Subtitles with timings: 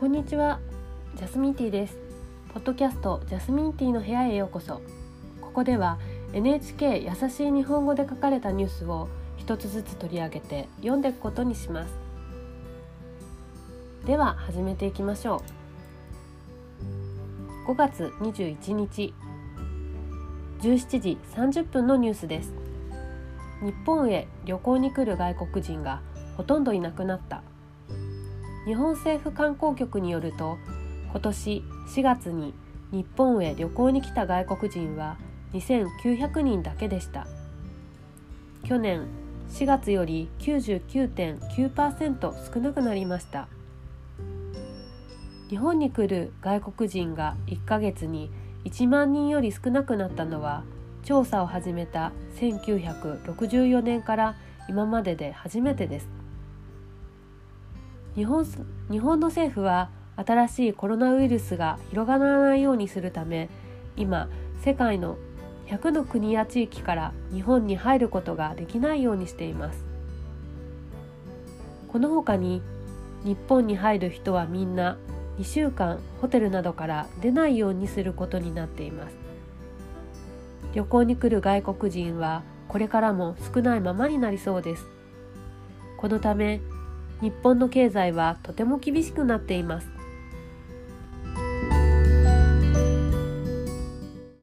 [0.00, 0.60] こんにちは。
[1.14, 1.98] ジャスミンティーです。
[2.54, 4.80] ポッドキャストジャスミンティーの部屋へようこそ。
[5.42, 5.98] ここでは
[6.32, 11.92] NHK 優しい日本語で書かれたニュースを一つずつ取り上げて読んでいくことにします。
[14.06, 15.42] では始めていきましょ
[17.68, 17.70] う。
[17.70, 19.12] 5月21日。
[20.62, 22.54] 17時30分のニュースです。
[23.62, 26.00] 日本へ旅行に来る外国人が
[26.38, 27.42] ほとんどいなくなった。
[28.66, 30.58] 日本政府観光局によると
[31.10, 32.54] 今年4月に
[32.92, 35.16] 日本へ旅行に来た外国人は
[35.52, 37.26] 2900人だけでした。
[38.64, 39.06] 去年
[39.48, 43.48] 4月より99.9%少なくなりました。
[45.48, 48.30] 日本に来る外国人が1ヶ月に
[48.64, 50.62] 1万人より少なくなったのは
[51.02, 54.36] 調査を始めた1964年から
[54.68, 56.19] 今までで初めてです。
[58.20, 58.44] 日本
[58.90, 63.48] 日本の政府は新しいコロナウイルスが広がらないようにするため
[63.96, 64.28] 今
[64.62, 65.16] 世界の
[65.68, 69.82] 100の国や地域から日本に入ることができないようにしています。
[71.88, 72.60] この他に
[73.24, 74.98] 日本に入る人はみんな
[75.38, 79.16] 2週間ホテルなどから出ないようにすることになっています。
[80.74, 84.84] 旅行に来る外国人はこれからも少ないままになりそうです。
[85.96, 86.60] このため
[87.20, 89.99] 日本の経済はとても厳しくなっています。